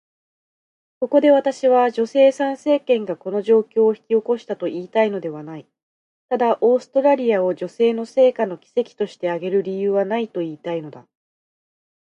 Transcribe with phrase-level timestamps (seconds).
[0.99, 5.67] ここで私は、女性参政権がこの状況を引き起こしたと言いたいのではない。
[6.27, 11.05] ただ、オーストラリアを女性の成果の奇跡として挙げる理由はないと言いたいのだ。